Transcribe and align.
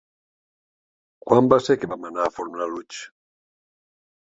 Quan 1.29 1.51
va 1.55 1.61
ser 1.67 1.79
que 1.85 1.93
vam 1.95 2.11
anar 2.13 2.27
a 2.27 2.35
Fornalutx? 2.41 3.07